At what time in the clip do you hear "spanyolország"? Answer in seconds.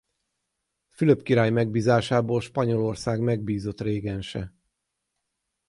2.41-3.19